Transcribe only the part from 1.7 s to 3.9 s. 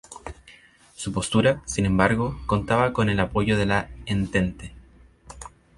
embargo, contaba con el apoyo de la